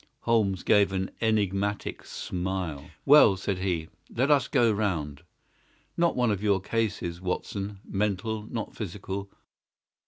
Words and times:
Holmes 0.21 0.63
gave 0.63 0.91
an 0.93 1.11
enigmatic 1.21 2.03
smile. 2.05 2.89
"Well," 3.05 3.37
said 3.37 3.59
he, 3.59 3.89
"let 4.09 4.31
us 4.31 4.47
go 4.47 4.71
round. 4.71 5.21
Not 5.95 6.15
one 6.15 6.31
of 6.31 6.41
your 6.41 6.59
cases, 6.59 7.21
Watson—mental, 7.21 8.47
not 8.51 8.75
physical. 8.75 9.29